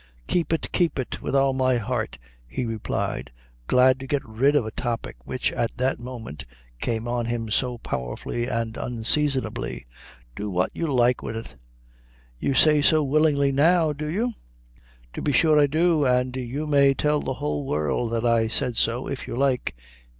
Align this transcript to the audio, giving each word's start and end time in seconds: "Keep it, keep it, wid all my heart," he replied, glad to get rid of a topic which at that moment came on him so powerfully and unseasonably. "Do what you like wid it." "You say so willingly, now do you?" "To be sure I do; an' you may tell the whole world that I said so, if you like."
"Keep 0.25 0.51
it, 0.51 0.71
keep 0.71 0.97
it, 0.97 1.21
wid 1.21 1.35
all 1.35 1.53
my 1.53 1.77
heart," 1.77 2.17
he 2.47 2.65
replied, 2.65 3.29
glad 3.67 3.99
to 3.99 4.07
get 4.07 4.27
rid 4.27 4.55
of 4.55 4.65
a 4.65 4.71
topic 4.71 5.15
which 5.25 5.51
at 5.51 5.77
that 5.77 5.99
moment 5.99 6.43
came 6.81 7.07
on 7.07 7.27
him 7.27 7.51
so 7.51 7.77
powerfully 7.77 8.47
and 8.47 8.77
unseasonably. 8.77 9.85
"Do 10.35 10.49
what 10.49 10.71
you 10.73 10.91
like 10.91 11.21
wid 11.21 11.35
it." 11.35 11.55
"You 12.39 12.55
say 12.55 12.81
so 12.81 13.03
willingly, 13.03 13.51
now 13.51 13.93
do 13.93 14.07
you?" 14.07 14.33
"To 15.13 15.21
be 15.21 15.31
sure 15.31 15.59
I 15.59 15.67
do; 15.67 16.03
an' 16.07 16.31
you 16.35 16.65
may 16.65 16.95
tell 16.95 17.19
the 17.19 17.35
whole 17.35 17.63
world 17.63 18.11
that 18.13 18.25
I 18.25 18.47
said 18.47 18.77
so, 18.77 19.05
if 19.07 19.27
you 19.27 19.35
like." 19.35 19.75